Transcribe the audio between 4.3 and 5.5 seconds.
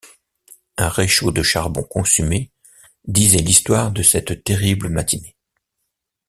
terrible matinée.